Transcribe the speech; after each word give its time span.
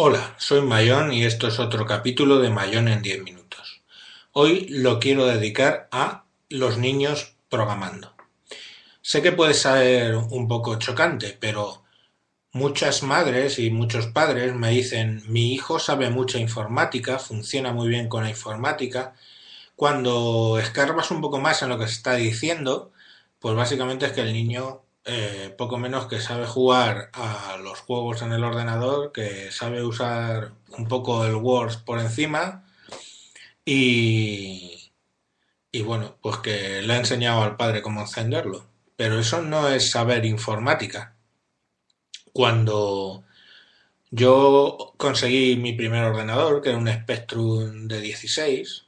Hola, 0.00 0.36
soy 0.38 0.60
Mayón 0.60 1.12
y 1.12 1.24
esto 1.24 1.48
es 1.48 1.58
otro 1.58 1.84
capítulo 1.84 2.38
de 2.38 2.50
Mayón 2.50 2.86
en 2.86 3.02
10 3.02 3.24
minutos. 3.24 3.82
Hoy 4.30 4.68
lo 4.68 5.00
quiero 5.00 5.26
dedicar 5.26 5.88
a 5.90 6.22
los 6.48 6.78
niños 6.78 7.34
programando. 7.48 8.14
Sé 9.02 9.22
que 9.22 9.32
puede 9.32 9.54
ser 9.54 10.14
un 10.14 10.46
poco 10.46 10.78
chocante, 10.78 11.36
pero 11.40 11.82
muchas 12.52 13.02
madres 13.02 13.58
y 13.58 13.70
muchos 13.70 14.06
padres 14.06 14.54
me 14.54 14.70
dicen 14.70 15.20
mi 15.26 15.52
hijo 15.52 15.80
sabe 15.80 16.10
mucha 16.10 16.38
informática, 16.38 17.18
funciona 17.18 17.72
muy 17.72 17.88
bien 17.88 18.08
con 18.08 18.22
la 18.22 18.30
informática. 18.30 19.14
Cuando 19.74 20.60
escarbas 20.60 21.10
un 21.10 21.20
poco 21.20 21.40
más 21.40 21.60
en 21.62 21.70
lo 21.70 21.78
que 21.80 21.88
se 21.88 21.94
está 21.94 22.14
diciendo, 22.14 22.92
pues 23.40 23.56
básicamente 23.56 24.06
es 24.06 24.12
que 24.12 24.20
el 24.20 24.32
niño 24.32 24.84
eh, 25.08 25.54
poco 25.56 25.78
menos 25.78 26.06
que 26.06 26.20
sabe 26.20 26.46
jugar 26.46 27.10
a 27.14 27.56
los 27.62 27.80
juegos 27.80 28.22
en 28.22 28.32
el 28.32 28.44
ordenador, 28.44 29.10
que 29.10 29.50
sabe 29.50 29.82
usar 29.82 30.52
un 30.76 30.86
poco 30.86 31.24
el 31.24 31.34
Word 31.34 31.84
por 31.84 31.98
encima 31.98 32.66
y, 33.64 34.92
y 35.72 35.82
bueno, 35.82 36.16
pues 36.20 36.38
que 36.38 36.82
le 36.82 36.92
ha 36.92 36.98
enseñado 36.98 37.42
al 37.42 37.56
padre 37.56 37.82
cómo 37.82 38.02
encenderlo. 38.02 38.66
Pero 38.96 39.18
eso 39.18 39.42
no 39.42 39.68
es 39.68 39.90
saber 39.90 40.24
informática. 40.26 41.16
Cuando 42.32 43.24
yo 44.10 44.94
conseguí 44.96 45.56
mi 45.56 45.72
primer 45.72 46.04
ordenador, 46.04 46.62
que 46.62 46.70
era 46.70 46.78
un 46.78 46.88
Spectrum 46.88 47.88
de 47.88 48.00
16, 48.00 48.87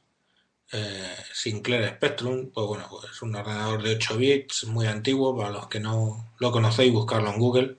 eh, 0.71 1.15
Sinclair 1.33 1.95
Spectrum, 1.95 2.51
pues 2.53 2.67
bueno, 2.67 2.87
pues 2.89 3.11
es 3.11 3.21
un 3.21 3.35
ordenador 3.35 3.83
de 3.83 3.95
8 3.95 4.17
bits 4.17 4.65
muy 4.65 4.87
antiguo, 4.87 5.35
para 5.35 5.49
los 5.49 5.67
que 5.67 5.79
no 5.79 6.33
lo 6.39 6.51
conocéis, 6.51 6.93
buscarlo 6.93 7.29
en 7.29 7.39
Google. 7.39 7.77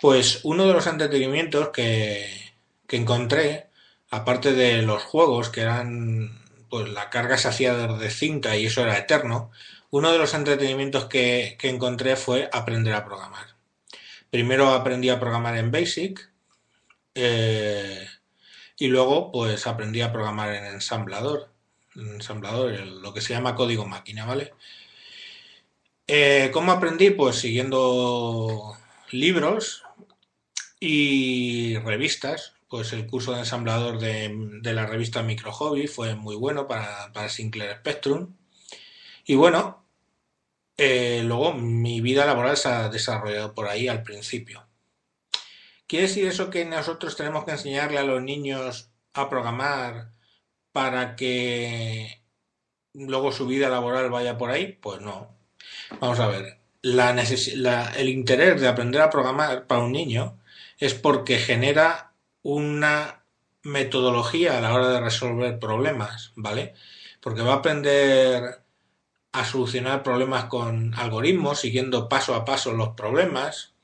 Pues 0.00 0.40
uno 0.44 0.66
de 0.66 0.74
los 0.74 0.86
entretenimientos 0.86 1.70
que, 1.70 2.54
que 2.86 2.96
encontré, 2.96 3.68
aparte 4.10 4.52
de 4.52 4.82
los 4.82 5.02
juegos 5.02 5.48
que 5.50 5.62
eran, 5.62 6.42
pues 6.70 6.88
la 6.90 7.10
carga 7.10 7.36
se 7.38 7.48
hacía 7.48 7.74
de 7.74 8.10
cinta 8.10 8.56
y 8.56 8.66
eso 8.66 8.82
era 8.82 8.98
eterno, 8.98 9.50
uno 9.90 10.12
de 10.12 10.18
los 10.18 10.34
entretenimientos 10.34 11.06
que, 11.06 11.56
que 11.58 11.70
encontré 11.70 12.16
fue 12.16 12.48
aprender 12.52 12.94
a 12.94 13.04
programar. 13.04 13.56
Primero 14.30 14.70
aprendí 14.70 15.08
a 15.08 15.18
programar 15.18 15.56
en 15.56 15.70
Basic 15.70 16.30
eh, 17.14 18.06
y 18.78 18.88
luego 18.88 19.32
pues 19.32 19.66
aprendí 19.66 20.02
a 20.02 20.12
programar 20.12 20.54
en 20.54 20.66
ensamblador 20.66 21.50
ensamblador, 21.96 22.78
lo 22.80 23.12
que 23.12 23.20
se 23.20 23.32
llama 23.32 23.54
código 23.54 23.86
máquina, 23.86 24.24
¿vale? 24.24 24.52
Eh, 26.06 26.50
¿Cómo 26.52 26.72
aprendí? 26.72 27.10
Pues 27.10 27.36
siguiendo 27.36 28.76
libros 29.10 29.84
y 30.80 31.76
revistas. 31.78 32.54
Pues 32.68 32.92
el 32.92 33.06
curso 33.06 33.32
de 33.32 33.40
ensamblador 33.40 33.98
de, 33.98 34.72
la 34.72 34.86
revista 34.86 35.22
Micro 35.22 35.52
Hobby 35.52 35.86
fue 35.86 36.14
muy 36.14 36.36
bueno 36.36 36.66
para, 36.68 37.28
Sinclair 37.28 37.76
Spectrum. 37.78 38.34
Y 39.24 39.34
bueno, 39.34 39.84
eh, 40.76 41.22
luego 41.24 41.54
mi 41.54 42.00
vida 42.00 42.26
laboral 42.26 42.56
se 42.56 42.68
ha 42.68 42.88
desarrollado 42.88 43.54
por 43.54 43.68
ahí 43.68 43.88
al 43.88 44.02
principio. 44.02 44.66
¿Quiere 45.86 46.06
decir 46.06 46.26
eso 46.26 46.50
que 46.50 46.64
nosotros 46.64 47.16
tenemos 47.16 47.44
que 47.44 47.52
enseñarle 47.52 47.98
a 47.98 48.04
los 48.04 48.22
niños 48.22 48.90
a 49.14 49.28
programar 49.30 50.12
para 50.72 51.16
que 51.16 52.22
luego 52.94 53.32
su 53.32 53.46
vida 53.46 53.68
laboral 53.68 54.10
vaya 54.10 54.38
por 54.38 54.50
ahí? 54.50 54.78
Pues 54.80 55.00
no. 55.00 55.36
Vamos 56.00 56.20
a 56.20 56.28
ver, 56.28 56.58
el 56.82 58.08
interés 58.08 58.60
de 58.60 58.68
aprender 58.68 59.00
a 59.00 59.10
programar 59.10 59.66
para 59.66 59.82
un 59.82 59.92
niño 59.92 60.38
es 60.78 60.94
porque 60.94 61.38
genera 61.38 62.12
una 62.42 63.24
metodología 63.62 64.58
a 64.58 64.60
la 64.60 64.72
hora 64.72 64.88
de 64.88 65.00
resolver 65.00 65.58
problemas, 65.58 66.32
¿vale? 66.36 66.74
Porque 67.20 67.42
va 67.42 67.54
a 67.54 67.56
aprender 67.56 68.60
a 69.32 69.44
solucionar 69.44 70.02
problemas 70.02 70.44
con 70.44 70.94
algoritmos, 70.94 71.60
siguiendo 71.60 72.08
paso 72.08 72.34
a 72.34 72.44
paso 72.44 72.72
los 72.72 72.90
problemas. 72.90 73.74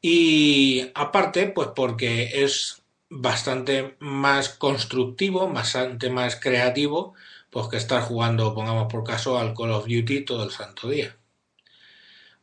Y 0.00 0.90
aparte, 0.94 1.46
pues 1.48 1.68
porque 1.74 2.44
es 2.44 2.82
bastante 3.10 3.96
más 4.00 4.50
constructivo, 4.50 5.50
bastante 5.52 6.10
más 6.10 6.36
creativo, 6.36 7.14
pues 7.50 7.68
que 7.68 7.76
estar 7.76 8.02
jugando, 8.02 8.54
pongamos 8.54 8.90
por 8.92 9.04
caso, 9.04 9.38
al 9.38 9.54
Call 9.54 9.72
of 9.72 9.86
Duty 9.86 10.24
todo 10.24 10.44
el 10.44 10.50
santo 10.50 10.88
día. 10.88 11.16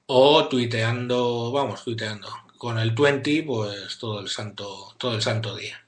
O 0.08 0.48
tuiteando, 0.48 1.52
vamos, 1.52 1.84
tuiteando, 1.84 2.30
con 2.58 2.80
el 2.80 2.92
20, 2.92 3.44
pues 3.44 3.98
todo 4.00 4.20
el 4.20 4.30
santo, 4.30 4.96
todo 4.98 5.16
el 5.16 5.22
santo 5.22 5.56
día. 5.56 5.86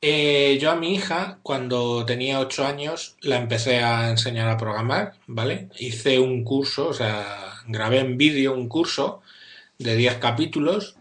Eh, 0.00 0.58
yo 0.60 0.70
a 0.70 0.76
mi 0.76 0.94
hija, 0.94 1.40
cuando 1.42 2.06
tenía 2.06 2.38
8 2.38 2.66
años, 2.66 3.16
la 3.20 3.36
empecé 3.36 3.80
a 3.82 4.10
enseñar 4.10 4.48
a 4.48 4.56
programar, 4.56 5.14
¿vale? 5.26 5.68
Hice 5.78 6.20
un 6.20 6.44
curso, 6.44 6.88
o 6.88 6.92
sea, 6.94 7.62
grabé 7.66 7.98
en 8.00 8.16
vídeo 8.16 8.54
un 8.54 8.68
curso 8.68 9.22
de 9.78 9.96
10 9.96 10.18
capítulos 10.18 10.97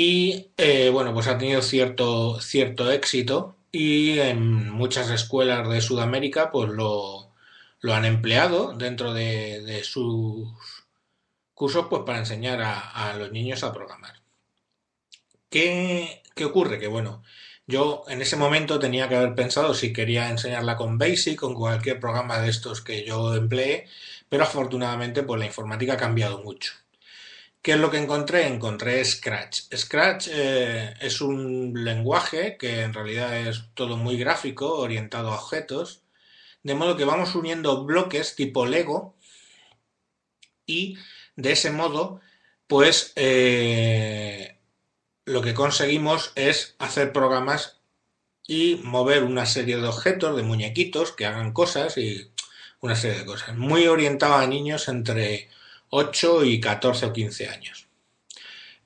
y 0.00 0.52
eh, 0.56 0.90
bueno, 0.90 1.12
pues 1.12 1.26
ha 1.26 1.38
tenido 1.38 1.60
cierto, 1.60 2.40
cierto 2.40 2.92
éxito 2.92 3.56
y 3.72 4.20
en 4.20 4.70
muchas 4.70 5.10
escuelas 5.10 5.68
de 5.68 5.80
Sudamérica 5.80 6.52
pues 6.52 6.70
lo, 6.70 7.32
lo 7.80 7.94
han 7.94 8.04
empleado 8.04 8.74
dentro 8.74 9.12
de, 9.12 9.82
sus 9.82 10.46
cursos 11.52 11.86
pues 11.90 12.02
para 12.06 12.20
enseñar 12.20 12.60
a, 12.62 13.16
los 13.18 13.32
niños 13.32 13.64
a 13.64 13.72
programar. 13.72 14.22
¿Qué, 15.50 16.22
¿Qué, 16.36 16.44
ocurre? 16.44 16.78
Que 16.78 16.86
bueno, 16.86 17.24
yo 17.66 18.04
en 18.06 18.22
ese 18.22 18.36
momento 18.36 18.78
tenía 18.78 19.08
que 19.08 19.16
haber 19.16 19.34
pensado 19.34 19.74
si 19.74 19.92
quería 19.92 20.30
enseñarla 20.30 20.76
con 20.76 20.96
Basic, 20.96 21.40
con 21.40 21.54
cualquier 21.54 21.98
programa 21.98 22.38
de 22.38 22.50
estos 22.50 22.82
que 22.82 23.04
yo 23.04 23.34
emplee, 23.34 23.88
pero 24.28 24.44
afortunadamente 24.44 25.24
pues 25.24 25.40
la 25.40 25.46
informática 25.46 25.94
ha 25.94 25.96
cambiado 25.96 26.38
mucho. 26.44 26.74
¿Qué 27.62 27.72
es 27.72 27.78
lo 27.78 27.90
que 27.90 27.98
encontré? 27.98 28.46
Encontré 28.46 29.04
Scratch. 29.04 29.62
Scratch 29.76 30.28
eh, 30.30 30.94
es 31.00 31.20
un 31.20 31.72
lenguaje 31.84 32.56
que 32.56 32.82
en 32.82 32.94
realidad 32.94 33.36
es 33.36 33.64
todo 33.74 33.96
muy 33.96 34.16
gráfico, 34.16 34.78
orientado 34.78 35.30
a 35.32 35.36
objetos, 35.36 36.02
de 36.62 36.74
modo 36.74 36.96
que 36.96 37.04
vamos 37.04 37.34
uniendo 37.34 37.84
bloques 37.84 38.36
tipo 38.36 38.66
Lego 38.66 39.16
y 40.66 40.98
de 41.36 41.52
ese 41.52 41.70
modo, 41.70 42.20
pues 42.66 43.12
eh, 43.16 44.58
lo 45.24 45.42
que 45.42 45.54
conseguimos 45.54 46.32
es 46.36 46.76
hacer 46.78 47.12
programas 47.12 47.80
y 48.46 48.76
mover 48.82 49.24
una 49.24 49.46
serie 49.46 49.76
de 49.76 49.86
objetos, 49.88 50.36
de 50.36 50.42
muñequitos 50.42 51.12
que 51.12 51.26
hagan 51.26 51.52
cosas 51.52 51.98
y 51.98 52.30
una 52.80 52.96
serie 52.96 53.20
de 53.20 53.26
cosas. 53.26 53.56
Muy 53.56 53.86
orientado 53.86 54.34
a 54.36 54.46
niños 54.46 54.88
entre 54.88 55.48
8 55.90 56.44
y 56.44 56.60
14 56.60 57.06
o 57.06 57.12
15 57.12 57.48
años. 57.48 57.88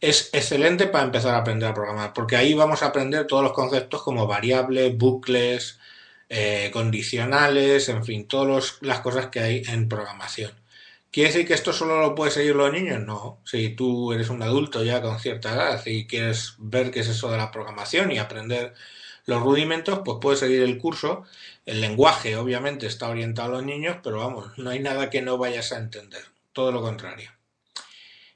Es 0.01 0.31
excelente 0.33 0.89
para 0.89 1.05
empezar 1.05 1.35
a 1.35 1.39
aprender 1.39 1.69
a 1.69 1.75
programar, 1.75 2.13
porque 2.13 2.37
ahí 2.37 2.55
vamos 2.55 2.83
a 2.83 2.87
aprender 2.87 3.27
todos 3.27 3.43
los 3.45 3.53
conceptos 3.53 4.03
como 4.03 4.27
variables, 4.27 4.97
bucles, 4.97 5.79
eh, 6.29 6.71
condicionales, 6.73 7.89
en 7.89 8.05
fin, 8.05 8.27
todas 8.27 8.79
las 8.81 9.01
cosas 9.01 9.27
que 9.29 9.41
hay 9.41 9.63
en 9.69 9.89
programación. 9.89 10.53
¿Quiere 11.13 11.31
decir 11.31 11.47
que 11.47 11.55
esto 11.55 11.73
solo 11.73 12.01
lo 12.01 12.15
pueden 12.15 12.33
seguir 12.33 12.57
los 12.57 12.73
niños? 12.73 13.01
No. 13.01 13.41
Si 13.45 13.71
tú 13.71 14.13
eres 14.13 14.31
un 14.31 14.43
adulto 14.43 14.83
ya 14.83 15.03
con 15.03 15.21
cierta 15.21 15.53
edad 15.55 15.83
y 15.87 16.07
quieres 16.07 16.55
ver 16.59 16.91
qué 16.91 17.01
es 17.01 17.09
eso 17.09 17.31
de 17.31 17.37
la 17.39 17.51
programación 17.53 18.11
y 18.13 18.19
aprender 18.19 18.75
los 19.27 19.43
rudimentos, 19.43 20.01
pues 20.05 20.19
puedes 20.21 20.41
seguir 20.41 20.63
el 20.63 20.79
curso. 20.79 21.25
El 21.67 21.81
lenguaje 21.81 22.37
obviamente 22.37 22.87
está 22.87 23.09
orientado 23.09 23.51
a 23.51 23.53
los 23.59 23.65
niños, 23.65 23.99
pero 24.03 24.19
vamos, 24.19 24.57
no 24.59 24.71
hay 24.71 24.81
nada 24.81 25.11
que 25.11 25.23
no 25.23 25.39
vayas 25.39 25.73
a 25.73 25.79
entender 25.79 26.32
todo 26.53 26.73
lo 26.73 26.83
contrario. 26.83 27.31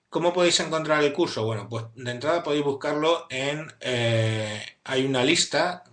¿Cómo 0.09 0.33
podéis 0.33 0.61
encontrar 0.61 1.05
el 1.05 1.13
curso? 1.13 1.45
Bueno, 1.45 1.69
pues 1.69 1.85
de 1.95 2.11
entrada 2.11 2.43
podéis 2.43 2.65
buscarlo 2.65 3.27
en... 3.29 3.71
Eh, 3.81 4.65
hay 4.85 5.05
una 5.05 5.23
lista 5.25 5.85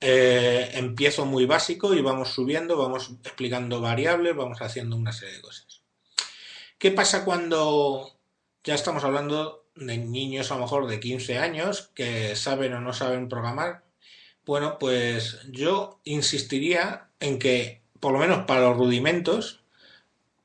Eh, 0.00 0.70
empiezo 0.74 1.26
muy 1.26 1.44
básico 1.44 1.92
y 1.94 2.00
vamos 2.00 2.30
subiendo, 2.30 2.76
vamos 2.76 3.10
explicando 3.24 3.80
variables, 3.80 4.36
vamos 4.36 4.62
haciendo 4.62 4.96
una 4.96 5.12
serie 5.12 5.36
de 5.36 5.42
cosas. 5.42 5.82
¿Qué 6.78 6.92
pasa 6.92 7.24
cuando 7.24 8.17
ya 8.68 8.74
estamos 8.74 9.02
hablando 9.02 9.64
de 9.76 9.96
niños 9.96 10.50
a 10.50 10.56
lo 10.56 10.60
mejor 10.60 10.88
de 10.88 11.00
15 11.00 11.38
años 11.38 11.90
que 11.94 12.36
saben 12.36 12.74
o 12.74 12.82
no 12.82 12.92
saben 12.92 13.30
programar? 13.30 13.82
Bueno, 14.44 14.76
pues 14.78 15.38
yo 15.50 16.00
insistiría 16.04 17.08
en 17.18 17.38
que, 17.38 17.80
por 17.98 18.12
lo 18.12 18.18
menos 18.18 18.44
para 18.44 18.60
los 18.60 18.76
rudimentos, 18.76 19.62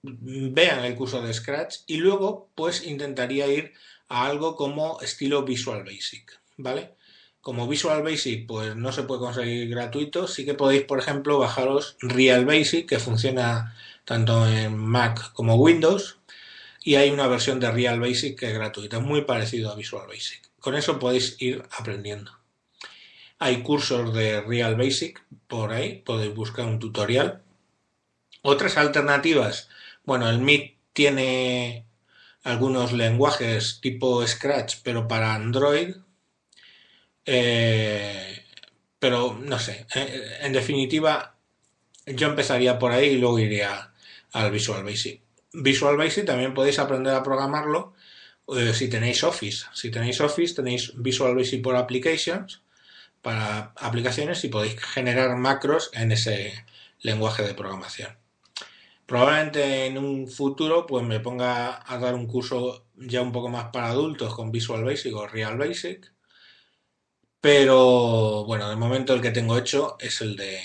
vean 0.03 0.85
el 0.85 0.95
curso 0.95 1.21
de 1.21 1.33
Scratch 1.33 1.79
y 1.85 1.97
luego 1.97 2.47
pues 2.55 2.87
intentaría 2.87 3.45
ir 3.47 3.73
a 4.07 4.25
algo 4.25 4.55
como 4.55 5.01
estilo 5.01 5.43
Visual 5.43 5.83
Basic, 5.83 6.39
¿vale? 6.55 6.93
Como 7.41 7.67
Visual 7.67 8.03
Basic 8.03 8.47
pues 8.47 8.73
no 8.77 8.93
se 8.93 9.03
puede 9.03 9.19
conseguir 9.19 9.67
gratuito, 9.67 10.29
sí 10.29 10.45
que 10.45 10.53
podéis 10.53 10.83
por 10.83 10.99
ejemplo 10.99 11.39
bajaros 11.39 11.97
Real 11.99 12.45
Basic 12.45 12.87
que 12.87 12.99
funciona 12.99 13.75
tanto 14.05 14.47
en 14.47 14.77
Mac 14.77 15.33
como 15.33 15.55
Windows 15.55 16.19
y 16.83 16.95
hay 16.95 17.09
una 17.09 17.27
versión 17.27 17.59
de 17.59 17.71
Real 17.71 17.99
Basic 17.99 18.37
que 18.37 18.47
es 18.47 18.53
gratuita, 18.53 18.99
muy 18.99 19.21
parecido 19.21 19.71
a 19.71 19.75
Visual 19.75 20.07
Basic. 20.07 20.41
Con 20.59 20.75
eso 20.75 20.99
podéis 20.99 21.35
ir 21.39 21.63
aprendiendo. 21.77 22.31
Hay 23.39 23.61
cursos 23.61 24.13
de 24.13 24.41
Real 24.41 24.75
Basic 24.75 25.23
por 25.47 25.71
ahí, 25.71 26.01
podéis 26.05 26.33
buscar 26.33 26.65
un 26.65 26.79
tutorial. 26.79 27.41
Otras 28.41 28.77
alternativas 28.77 29.69
bueno, 30.05 30.29
el 30.29 30.39
MIT 30.39 30.77
tiene 30.91 31.85
algunos 32.43 32.91
lenguajes 32.93 33.79
tipo 33.81 34.25
Scratch, 34.27 34.77
pero 34.83 35.07
para 35.07 35.33
Android. 35.33 35.95
Eh, 37.25 38.43
pero 38.99 39.37
no 39.39 39.59
sé, 39.59 39.85
eh, 39.95 40.39
en 40.41 40.53
definitiva, 40.53 41.37
yo 42.05 42.27
empezaría 42.27 42.77
por 42.79 42.91
ahí 42.91 43.09
y 43.11 43.17
luego 43.17 43.39
iría 43.39 43.93
al 44.33 44.51
Visual 44.51 44.83
Basic. 44.83 45.21
Visual 45.53 45.97
Basic 45.97 46.25
también 46.25 46.53
podéis 46.53 46.79
aprender 46.79 47.13
a 47.13 47.23
programarlo 47.23 47.93
eh, 48.55 48.73
si 48.73 48.89
tenéis 48.89 49.23
Office. 49.23 49.65
Si 49.73 49.91
tenéis 49.91 50.19
Office, 50.21 50.55
tenéis 50.55 50.93
Visual 50.95 51.35
Basic 51.35 51.61
por 51.61 51.75
Applications 51.75 52.61
para 53.21 53.71
aplicaciones 53.77 54.43
y 54.43 54.49
podéis 54.49 54.79
generar 54.81 55.35
macros 55.37 55.89
en 55.93 56.11
ese 56.11 56.65
lenguaje 57.01 57.43
de 57.43 57.53
programación. 57.53 58.17
Probablemente 59.05 59.85
en 59.85 59.97
un 59.97 60.27
futuro 60.27 60.85
pues 60.85 61.05
me 61.05 61.19
ponga 61.19 61.83
a 61.85 61.97
dar 61.99 62.15
un 62.15 62.27
curso 62.27 62.85
ya 62.95 63.21
un 63.21 63.31
poco 63.31 63.49
más 63.49 63.65
para 63.71 63.87
adultos 63.87 64.33
con 64.35 64.51
Visual 64.51 64.83
Basic 64.83 65.15
o 65.15 65.27
Real 65.27 65.57
Basic. 65.57 66.11
Pero 67.39 68.45
bueno, 68.45 68.69
de 68.69 68.75
momento 68.75 69.13
el 69.13 69.21
que 69.21 69.31
tengo 69.31 69.57
hecho 69.57 69.97
es 69.99 70.21
el 70.21 70.35
de 70.35 70.59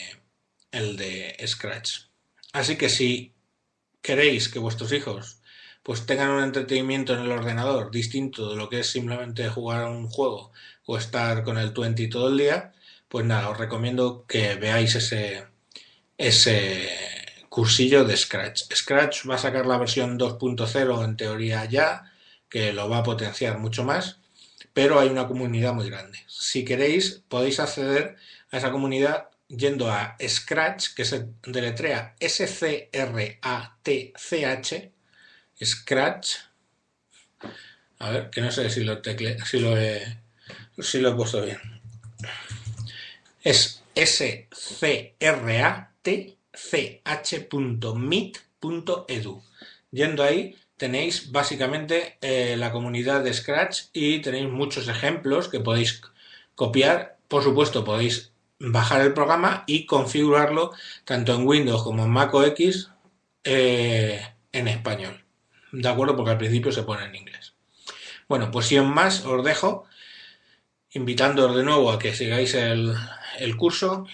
el 0.71 0.97
de 0.97 1.37
Scratch. 1.47 2.09
Así 2.53 2.77
que 2.77 2.89
si 2.89 3.35
queréis 4.09 4.49
que 4.49 4.59
vuestros 4.59 4.91
hijos 4.93 5.43
pues 5.83 6.07
tengan 6.07 6.31
un 6.31 6.43
entretenimiento 6.43 7.13
en 7.13 7.21
el 7.21 7.31
ordenador 7.31 7.91
distinto 7.91 8.49
de 8.49 8.57
lo 8.57 8.71
que 8.71 8.81
es 8.81 8.91
simplemente 8.91 9.51
jugar 9.51 9.83
a 9.83 9.91
un 9.91 10.09
juego 10.09 10.51
o 10.87 10.97
estar 10.97 11.45
con 11.45 11.59
el 11.59 11.73
20 11.73 12.09
todo 12.09 12.31
el 12.31 12.39
día, 12.39 12.73
pues 13.07 13.27
nada, 13.27 13.51
os 13.51 13.59
recomiendo 13.59 14.25
que 14.27 14.55
veáis 14.55 14.95
ese 14.95 15.47
ese 16.17 16.89
cursillo 17.51 18.05
de 18.05 18.17
Scratch. 18.17 18.63
Scratch 18.75 19.29
va 19.29 19.35
a 19.35 19.45
sacar 19.47 19.67
la 19.67 19.77
versión 19.77 20.19
2.0 20.19 21.05
en 21.05 21.17
teoría 21.19 21.67
ya, 21.67 22.11
que 22.49 22.73
lo 22.73 22.89
va 22.89 22.99
a 22.99 23.03
potenciar 23.03 23.59
mucho 23.59 23.85
más, 23.85 24.21
pero 24.73 24.99
hay 24.99 25.11
una 25.11 25.29
comunidad 25.29 25.75
muy 25.75 25.91
grande. 25.91 26.19
Si 26.29 26.65
queréis, 26.65 27.23
podéis 27.29 27.61
acceder 27.61 28.17
a 28.53 28.57
esa 28.57 28.73
comunidad 28.73 29.29
yendo 29.49 29.91
a 29.91 30.17
Scratch, 30.27 30.95
que 30.95 31.05
se 31.05 31.29
deletrea 31.43 32.15
S-C-R-A-T-C-H, 32.21 32.93
Scratch. 35.65 36.31
A 38.01 38.11
ver, 38.11 38.31
que 38.31 38.41
no 38.41 38.53
sé 38.53 38.71
si 38.71 38.85
lo, 38.85 39.03
tecle, 39.03 39.39
si 39.45 39.59
lo, 39.59 39.77
he, 39.77 40.21
si 40.79 41.01
lo 41.01 41.11
he 41.11 41.15
puesto 41.15 41.43
bien. 41.43 41.59
Es 43.43 43.83
S-C-R-A-T 43.95 44.39
ch.meet.edu. 47.23 48.23
Yendo 49.91 50.23
ahí 50.23 50.57
tenéis 50.77 51.33
básicamente 51.33 52.19
eh, 52.21 52.57
la 52.57 52.71
comunidad 52.73 53.25
de 53.25 53.33
Scratch 53.33 53.85
y 53.93 54.21
tenéis 54.21 54.49
muchos 54.49 54.89
ejemplos 54.89 55.49
que 55.49 55.61
podéis 55.61 56.03
copiar. 56.55 57.17
Por 57.29 57.43
supuesto, 57.43 57.85
podéis 57.85 58.33
bajar 58.59 59.03
el 59.03 59.15
programa 59.15 59.65
y 59.67 59.87
configurarlo 59.87 60.73
tanto 61.05 61.35
en 61.35 61.47
Windows 61.47 61.83
como 61.83 62.05
en 62.05 62.11
Mac 62.11 62.35
OS 62.35 62.91
eh, 63.45 64.21
en 64.53 64.69
español. 64.69 65.25
¿De 65.73 65.89
acuerdo? 65.89 66.17
Porque 66.17 66.33
al 66.33 66.39
principio 66.39 66.73
se 66.73 66.83
pone 66.83 67.05
en 67.05 67.15
inglés. 67.15 67.55
Bueno, 68.29 68.51
pues 68.51 68.67
sin 68.67 68.87
más 68.87 69.25
os 69.25 69.45
dejo 69.45 69.85
invitándoos 70.91 71.57
de 71.57 71.65
nuevo 71.65 71.91
a 71.91 71.99
que 71.99 72.15
sigáis 72.15 72.55
el, 72.55 72.95
curso 73.57 74.07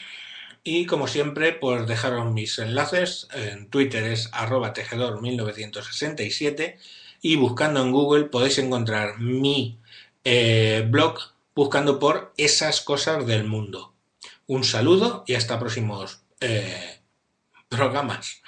y 0.63 0.87
como 0.87 1.09
siempre, 1.09 1.53
pues 1.53 1.87
dejaros 1.87 2.33
mis 2.33 2.59
enlaces. 2.59 3.29
En 3.35 3.69
Twitter 3.71 4.05
es 4.05 4.31
arroba 4.33 4.73
tejedor1967 4.73 6.77
y 7.23 7.37
buscando 7.37 7.83
en 7.83 7.93
Google 7.93 8.25
podéis 8.25 8.59
encontrar 8.59 9.19
mi 9.19 9.79
eh, 10.25 10.87
blog 10.89 11.19
buscando 11.55 11.99
por 11.99 12.33
esas 12.37 12.81
cosas 12.81 13.27
del 13.27 13.45
mundo. 13.45 13.94
Un 14.47 14.65
saludo 14.65 15.25
y 15.27 15.35
hasta 15.35 15.59
próximos 15.59 16.23
eh, 16.41 17.01
programas. 17.69 18.43